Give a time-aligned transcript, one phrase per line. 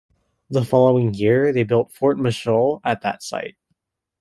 [0.49, 3.55] The following year, they built Fort Machault at that site.